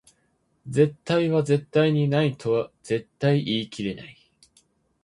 [0.67, 4.17] 絶対は絶対にないとは絶対言い切れない